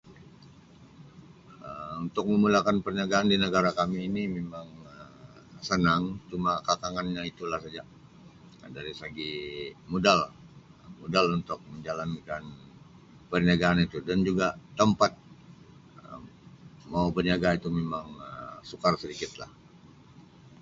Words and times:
Um 1.67 1.97
Untuk 2.09 2.25
memulakan 2.31 2.77
perniagaan 2.85 3.27
di 3.31 3.37
negara 3.45 3.69
kami 3.79 3.97
ini 4.09 4.23
memang 4.37 4.65
Um 4.89 5.11
sanang 5.67 6.03
cuma 6.29 6.53
kekangan 6.67 7.05
nya 7.13 7.21
itu 7.31 7.43
lah 7.51 7.59
saja 7.65 7.83
dari 8.77 8.93
segi 9.01 9.33
modal 9.93 10.19
modal 11.05 11.25
untuk 11.37 11.59
menjalankan 11.71 12.43
perniagaan 13.31 13.79
itu 13.85 13.97
dan 14.07 14.19
juga 14.27 14.47
tempat 14.79 15.11
mau 16.93 17.07
berniaga 17.15 17.49
itu 17.57 17.67
mimang 17.77 18.09
Um 18.17 18.25
sukar 18.69 18.93
sedikit 19.01 19.31
lah. 19.41 19.51